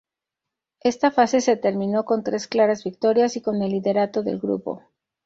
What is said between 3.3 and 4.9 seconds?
y con el liderato del grupo.